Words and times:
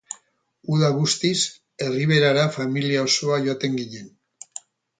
Uda 0.75 0.87
guztiz, 0.95 1.43
Erriberara 1.89 2.47
familia 2.57 3.07
osoa 3.11 3.39
joaten 3.47 3.79
ginen. 3.83 4.09